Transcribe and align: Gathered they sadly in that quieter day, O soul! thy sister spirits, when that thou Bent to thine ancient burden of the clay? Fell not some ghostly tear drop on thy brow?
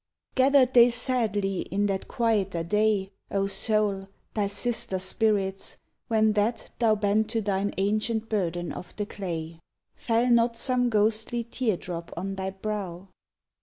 Gathered 0.33 0.73
they 0.73 0.89
sadly 0.89 1.59
in 1.59 1.85
that 1.85 2.07
quieter 2.07 2.63
day, 2.63 3.11
O 3.29 3.45
soul! 3.45 4.07
thy 4.33 4.47
sister 4.47 4.97
spirits, 4.97 5.77
when 6.07 6.33
that 6.33 6.71
thou 6.79 6.95
Bent 6.95 7.29
to 7.29 7.39
thine 7.39 7.71
ancient 7.77 8.27
burden 8.27 8.71
of 8.71 8.95
the 8.95 9.05
clay? 9.05 9.59
Fell 9.95 10.31
not 10.31 10.57
some 10.57 10.89
ghostly 10.89 11.43
tear 11.43 11.77
drop 11.77 12.11
on 12.17 12.33
thy 12.33 12.49
brow? 12.49 13.09